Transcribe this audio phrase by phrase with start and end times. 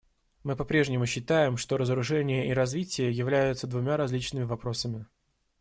[0.43, 5.05] Мы по-прежнему считаем, что разоружение и развитие являются двумя различными вопросами.